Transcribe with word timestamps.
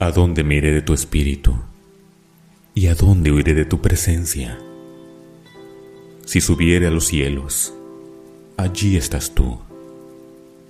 ¿A 0.00 0.10
dónde 0.10 0.42
me 0.42 0.56
iré 0.56 0.72
de 0.72 0.82
tu 0.82 0.92
espíritu? 0.92 1.54
¿Y 2.74 2.88
a 2.88 2.96
dónde 2.96 3.30
huiré 3.30 3.54
de 3.54 3.64
tu 3.64 3.80
presencia? 3.80 4.58
Si 6.26 6.40
subiere 6.40 6.88
a 6.88 6.90
los 6.90 7.06
cielos, 7.06 7.72
allí 8.56 8.96
estás 8.96 9.34
tú. 9.34 9.60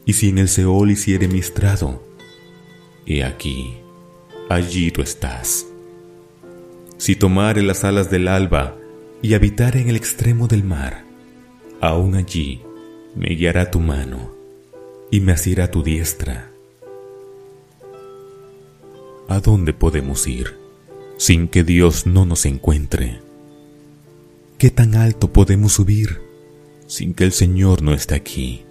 Y 0.04 0.12
si 0.12 0.28
en 0.28 0.36
el 0.36 0.48
Seol 0.48 0.90
hiciere 0.90 1.26
mi 1.26 1.38
estrado, 1.38 2.06
he 3.06 3.24
aquí, 3.24 3.78
allí 4.50 4.90
tú 4.90 5.00
estás. 5.00 5.66
Si 6.98 7.16
tomare 7.16 7.62
las 7.62 7.82
alas 7.82 8.10
del 8.10 8.28
alba 8.28 8.76
y 9.22 9.32
habitare 9.32 9.80
en 9.80 9.88
el 9.88 9.96
extremo 9.96 10.48
del 10.48 10.64
mar, 10.64 11.02
aún 11.80 12.14
allí 12.14 12.60
me 13.16 13.28
guiará 13.28 13.70
tu 13.70 13.80
mano 13.80 14.34
y 15.10 15.20
me 15.20 15.32
asirá 15.32 15.70
tu 15.70 15.82
diestra. 15.82 16.53
¿A 19.34 19.40
dónde 19.40 19.72
podemos 19.72 20.28
ir 20.28 20.56
sin 21.16 21.48
que 21.48 21.64
Dios 21.64 22.06
no 22.06 22.24
nos 22.24 22.46
encuentre? 22.46 23.20
¿Qué 24.58 24.70
tan 24.70 24.94
alto 24.94 25.32
podemos 25.32 25.72
subir 25.72 26.20
sin 26.86 27.14
que 27.14 27.24
el 27.24 27.32
Señor 27.32 27.82
no 27.82 27.94
esté 27.94 28.14
aquí? 28.14 28.62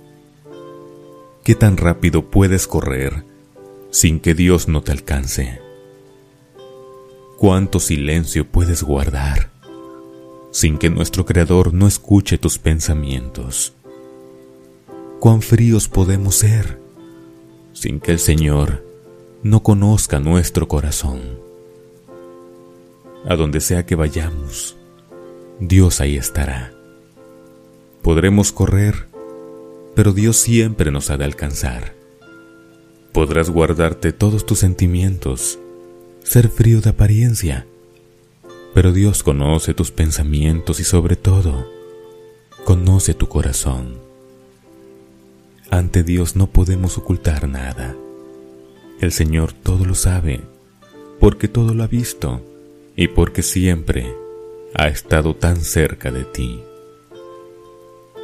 ¿Qué 1.44 1.54
tan 1.56 1.76
rápido 1.76 2.32
puedes 2.32 2.66
correr 2.66 3.26
sin 3.92 4.22
que 4.22 4.36
Dios 4.36 4.70
no 4.70 4.82
te 4.82 4.94
alcance? 4.94 5.60
¿Cuánto 7.38 7.82
silencio 7.82 8.50
puedes 8.50 8.84
guardar 8.84 9.52
sin 10.52 10.78
que 10.78 10.90
nuestro 10.90 11.26
Creador 11.26 11.74
no 11.74 11.88
escuche 11.88 12.38
tus 12.38 12.58
pensamientos? 12.58 13.74
¿Cuán 15.20 15.42
fríos 15.42 15.90
podemos 15.90 16.36
ser 16.36 16.80
sin 17.74 18.00
que 18.00 18.14
el 18.14 18.20
Señor 18.20 18.93
no 19.44 19.62
conozca 19.62 20.20
nuestro 20.20 20.70
corazón. 20.70 21.20
A 23.28 23.36
donde 23.36 23.60
sea 23.60 23.86
que 23.86 23.96
vayamos, 23.96 24.78
Dios 25.60 26.00
ahí 26.00 26.16
estará. 26.16 26.74
Podremos 28.02 28.54
correr, 28.54 29.08
pero 29.96 30.14
Dios 30.14 30.38
siempre 30.38 30.92
nos 30.92 31.10
ha 31.10 31.18
de 31.18 31.26
alcanzar. 31.26 31.94
Podrás 33.12 33.50
guardarte 33.50 34.14
todos 34.14 34.46
tus 34.46 34.60
sentimientos, 34.60 35.60
ser 36.24 36.48
frío 36.48 36.80
de 36.80 36.92
apariencia, 36.92 37.68
pero 38.74 38.94
Dios 38.94 39.24
conoce 39.24 39.74
tus 39.74 39.92
pensamientos 39.92 40.80
y 40.80 40.86
sobre 40.86 41.18
todo, 41.18 41.68
conoce 42.64 43.14
tu 43.14 43.28
corazón. 43.28 43.98
Ante 45.70 46.04
Dios 46.04 46.36
no 46.38 46.48
podemos 46.48 46.98
ocultar 46.98 47.48
nada. 47.50 47.96
El 49.00 49.12
Señor 49.12 49.54
todo 49.54 49.86
lo 49.86 49.96
sabe, 49.96 50.42
porque 51.20 51.48
todo 51.48 51.74
lo 51.74 51.84
ha 51.84 51.88
visto 51.88 52.42
y 52.96 53.08
porque 53.08 53.44
siempre 53.44 54.14
ha 54.76 54.88
estado 54.88 55.36
tan 55.36 55.58
cerca 55.58 56.12
de 56.12 56.24
ti. 56.24 56.62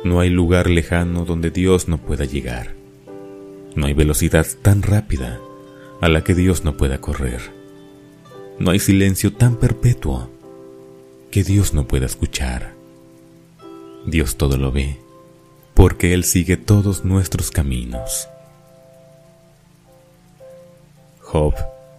No 0.03 0.19
hay 0.19 0.29
lugar 0.29 0.69
lejano 0.69 1.25
donde 1.25 1.51
Dios 1.51 1.87
no 1.87 1.97
pueda 1.97 2.25
llegar. 2.25 2.73
No 3.75 3.87
hay 3.87 3.93
velocidad 3.93 4.47
tan 4.61 4.81
rápida 4.81 5.39
a 6.01 6.07
la 6.07 6.23
que 6.23 6.33
Dios 6.33 6.63
no 6.63 6.77
pueda 6.77 7.01
correr. 7.01 7.41
No 8.59 8.71
hay 8.71 8.79
silencio 8.79 9.33
tan 9.33 9.57
perpetuo 9.57 10.29
que 11.31 11.43
Dios 11.43 11.73
no 11.73 11.87
pueda 11.87 12.05
escuchar. 12.05 12.73
Dios 14.05 14.37
todo 14.37 14.57
lo 14.57 14.71
ve, 14.71 14.97
porque 15.73 16.13
Él 16.13 16.23
sigue 16.23 16.57
todos 16.57 17.05
nuestros 17.05 17.51
caminos. 17.51 18.27
Job 21.31 21.53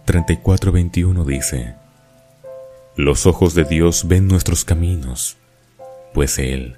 34:21 0.07 1.23
dice, 1.23 1.75
Los 2.97 3.25
ojos 3.25 3.53
de 3.55 3.63
Dios 3.63 4.05
ven 4.05 4.27
nuestros 4.27 4.65
caminos, 4.65 5.37
pues 6.13 6.37
Él 6.37 6.75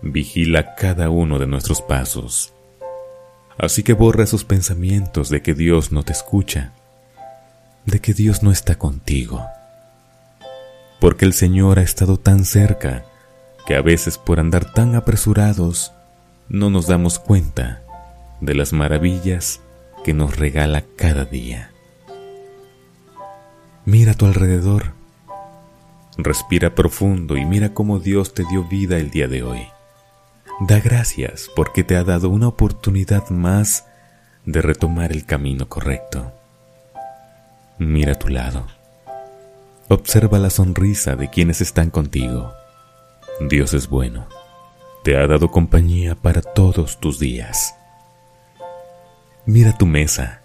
vigila 0.00 0.74
cada 0.74 1.10
uno 1.10 1.38
de 1.38 1.46
nuestros 1.46 1.80
pasos. 1.80 2.52
Así 3.56 3.84
que 3.84 3.92
borra 3.92 4.24
esos 4.24 4.42
pensamientos 4.42 5.28
de 5.28 5.42
que 5.42 5.54
Dios 5.54 5.92
no 5.92 6.02
te 6.02 6.10
escucha, 6.10 6.72
de 7.86 8.00
que 8.00 8.14
Dios 8.14 8.42
no 8.42 8.50
está 8.50 8.74
contigo. 8.74 9.46
Porque 11.00 11.24
el 11.24 11.34
Señor 11.34 11.78
ha 11.78 11.82
estado 11.82 12.16
tan 12.16 12.44
cerca 12.44 13.04
que 13.64 13.76
a 13.76 13.80
veces 13.80 14.18
por 14.18 14.40
andar 14.40 14.72
tan 14.72 14.96
apresurados 14.96 15.92
no 16.48 16.68
nos 16.68 16.88
damos 16.88 17.20
cuenta 17.20 17.80
de 18.40 18.56
las 18.56 18.72
maravillas 18.72 19.60
que 20.02 20.14
nos 20.14 20.36
regala 20.36 20.82
cada 20.96 21.24
día. 21.24 21.71
Mira 23.84 24.12
a 24.12 24.14
tu 24.14 24.26
alrededor. 24.26 24.92
Respira 26.16 26.74
profundo 26.74 27.36
y 27.36 27.44
mira 27.44 27.74
cómo 27.74 27.98
Dios 27.98 28.32
te 28.32 28.44
dio 28.44 28.62
vida 28.64 28.98
el 28.98 29.10
día 29.10 29.26
de 29.26 29.42
hoy. 29.42 29.66
Da 30.60 30.78
gracias 30.78 31.50
porque 31.56 31.82
te 31.82 31.96
ha 31.96 32.04
dado 32.04 32.28
una 32.28 32.46
oportunidad 32.46 33.28
más 33.30 33.86
de 34.44 34.62
retomar 34.62 35.10
el 35.10 35.26
camino 35.26 35.68
correcto. 35.68 36.32
Mira 37.78 38.12
a 38.12 38.18
tu 38.18 38.28
lado. 38.28 38.66
Observa 39.88 40.38
la 40.38 40.50
sonrisa 40.50 41.16
de 41.16 41.28
quienes 41.28 41.60
están 41.60 41.90
contigo. 41.90 42.52
Dios 43.48 43.74
es 43.74 43.88
bueno. 43.88 44.28
Te 45.02 45.16
ha 45.16 45.26
dado 45.26 45.50
compañía 45.50 46.14
para 46.14 46.40
todos 46.40 47.00
tus 47.00 47.18
días. 47.18 47.74
Mira 49.44 49.76
tu 49.76 49.86
mesa. 49.86 50.40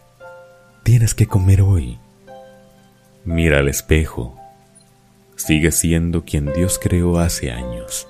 Tienes 0.84 1.14
que 1.14 1.28
comer 1.28 1.62
hoy 1.62 2.00
Mira 3.28 3.60
al 3.60 3.68
espejo. 3.68 4.40
Sigue 5.36 5.74
siendo 5.74 6.24
quien 6.24 6.54
Dios 6.54 6.80
creó 6.82 7.20
hace 7.20 7.52
años, 7.52 8.08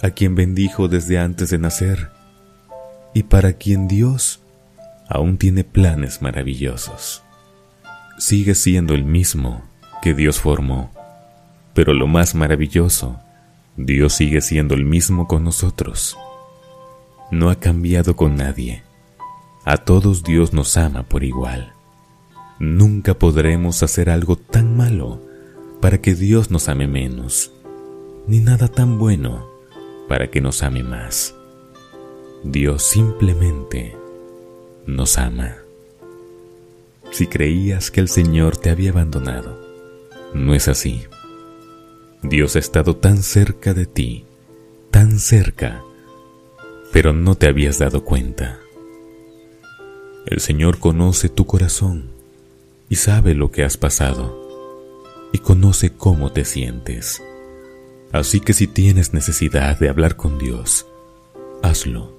a 0.00 0.10
quien 0.10 0.36
bendijo 0.36 0.86
desde 0.86 1.18
antes 1.18 1.50
de 1.50 1.58
nacer 1.58 2.10
y 3.14 3.24
para 3.24 3.54
quien 3.54 3.88
Dios 3.88 4.40
aún 5.08 5.38
tiene 5.38 5.64
planes 5.64 6.22
maravillosos. 6.22 7.24
Sigue 8.16 8.54
siendo 8.54 8.94
el 8.94 9.02
mismo 9.02 9.64
que 10.02 10.14
Dios 10.14 10.38
formó, 10.38 10.92
pero 11.74 11.92
lo 11.92 12.06
más 12.06 12.36
maravilloso, 12.36 13.18
Dios 13.76 14.12
sigue 14.12 14.40
siendo 14.40 14.74
el 14.74 14.84
mismo 14.84 15.26
con 15.26 15.42
nosotros. 15.42 16.16
No 17.32 17.50
ha 17.50 17.56
cambiado 17.56 18.14
con 18.14 18.36
nadie. 18.36 18.84
A 19.64 19.78
todos 19.78 20.22
Dios 20.22 20.52
nos 20.52 20.76
ama 20.76 21.02
por 21.02 21.24
igual. 21.24 21.72
Nunca 22.58 23.14
podremos 23.14 23.82
hacer 23.82 24.10
algo 24.10 24.36
tan 24.36 24.76
malo 24.76 25.20
para 25.80 26.00
que 26.00 26.14
Dios 26.14 26.50
nos 26.50 26.68
ame 26.68 26.86
menos, 26.86 27.52
ni 28.26 28.38
nada 28.38 28.68
tan 28.68 28.98
bueno 28.98 29.48
para 30.08 30.30
que 30.30 30.40
nos 30.40 30.62
ame 30.62 30.82
más. 30.82 31.34
Dios 32.44 32.82
simplemente 32.84 33.96
nos 34.86 35.18
ama. 35.18 35.56
Si 37.10 37.26
creías 37.26 37.90
que 37.90 38.00
el 38.00 38.08
Señor 38.08 38.56
te 38.56 38.70
había 38.70 38.90
abandonado, 38.90 39.58
no 40.34 40.54
es 40.54 40.68
así. 40.68 41.02
Dios 42.22 42.56
ha 42.56 42.58
estado 42.60 42.96
tan 42.96 43.22
cerca 43.22 43.74
de 43.74 43.86
ti, 43.86 44.24
tan 44.90 45.18
cerca, 45.18 45.82
pero 46.92 47.12
no 47.12 47.34
te 47.34 47.48
habías 47.48 47.78
dado 47.78 48.04
cuenta. 48.04 48.60
El 50.26 50.40
Señor 50.40 50.78
conoce 50.78 51.28
tu 51.28 51.46
corazón 51.46 52.21
y 52.92 52.96
sabe 52.96 53.34
lo 53.34 53.50
que 53.50 53.64
has 53.64 53.78
pasado 53.78 54.38
y 55.32 55.38
conoce 55.38 55.94
cómo 55.94 56.30
te 56.30 56.44
sientes. 56.44 57.22
Así 58.12 58.38
que 58.38 58.52
si 58.52 58.66
tienes 58.66 59.14
necesidad 59.14 59.78
de 59.78 59.88
hablar 59.88 60.16
con 60.16 60.38
Dios, 60.38 60.86
hazlo, 61.62 62.14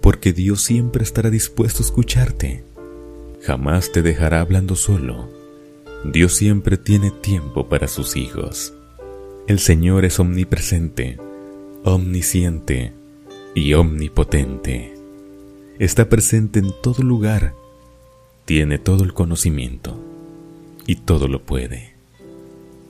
porque 0.00 0.32
Dios 0.32 0.62
siempre 0.62 1.02
estará 1.02 1.28
dispuesto 1.28 1.82
a 1.82 1.84
escucharte. 1.84 2.64
Jamás 3.42 3.92
te 3.92 4.00
dejará 4.00 4.40
hablando 4.40 4.76
solo. 4.76 5.28
Dios 6.06 6.32
siempre 6.32 6.78
tiene 6.78 7.10
tiempo 7.10 7.68
para 7.68 7.86
sus 7.86 8.16
hijos. 8.16 8.72
El 9.46 9.58
Señor 9.58 10.06
es 10.06 10.18
omnipresente, 10.18 11.18
omnisciente 11.84 12.94
y 13.54 13.74
omnipotente. 13.74 14.94
Está 15.78 16.08
presente 16.08 16.60
en 16.60 16.72
todo 16.80 17.02
lugar 17.02 17.52
tiene 18.48 18.78
todo 18.78 19.04
el 19.04 19.12
conocimiento 19.12 19.97
y 20.88 20.96
todo 20.96 21.28
lo 21.28 21.44
puede. 21.44 21.94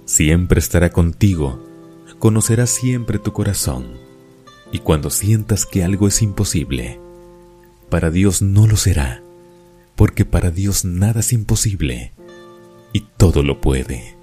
Siempre 0.07 0.61
estará 0.61 0.91
contigo, 0.91 1.63
conocerá 2.21 2.67
siempre 2.67 3.19
tu 3.19 3.33
corazón 3.33 3.99
y 4.71 4.79
cuando 4.79 5.11
sientas 5.11 5.67
que 5.67 5.83
algo 5.83 6.07
es 6.07 6.23
imposible, 6.23 7.01
para 7.91 8.11
Dios 8.11 8.41
no 8.41 8.69
lo 8.69 8.77
será, 8.77 9.21
porque 9.97 10.25
para 10.25 10.53
Dios 10.53 10.85
nada 10.85 11.21
es 11.21 11.33
imposible 11.33 12.13
y 12.93 13.01
todo 13.17 13.43
lo 13.43 13.61
puede. 13.61 14.15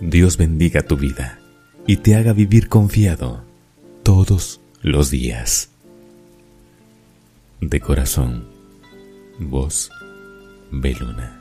Dios 0.00 0.36
bendiga 0.36 0.82
tu 0.82 0.96
vida 0.96 1.38
y 1.86 1.98
te 1.98 2.16
haga 2.16 2.32
vivir 2.32 2.68
confiado 2.68 3.44
todos 4.02 4.60
los 4.82 5.10
días. 5.10 5.70
De 7.60 7.80
corazón, 7.80 8.48
vos 9.38 9.90
Beluna. 10.72 11.39